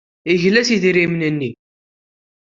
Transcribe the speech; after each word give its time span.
Yegla 0.29 0.61
s 0.67 0.69
yidrimen-nni. 0.73 1.51